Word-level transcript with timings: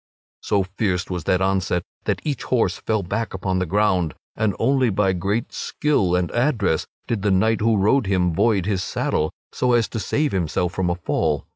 So 0.41 0.63
fierce 0.63 1.11
was 1.11 1.25
that 1.25 1.41
onset 1.43 1.83
that 2.05 2.21
each 2.25 2.41
horse 2.45 2.77
fell 2.79 3.03
back 3.03 3.35
upon 3.35 3.59
the 3.59 3.67
ground 3.67 4.15
and 4.35 4.55
only 4.57 4.89
by 4.89 5.13
great 5.13 5.53
skill 5.53 6.15
and 6.15 6.31
address 6.31 6.87
did 7.05 7.21
the 7.21 7.29
knight 7.29 7.61
who 7.61 7.77
rode 7.77 8.07
him 8.07 8.33
void 8.33 8.65
his 8.65 8.81
saddle, 8.81 9.31
so 9.51 9.73
as 9.73 9.87
to 9.89 9.99
save 9.99 10.31
himself 10.31 10.73
from 10.73 10.89
a 10.89 10.95
fall. 10.95 11.45